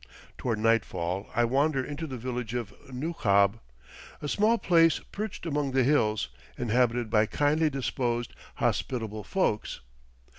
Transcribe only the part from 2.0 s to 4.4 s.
the village of Nukhab, a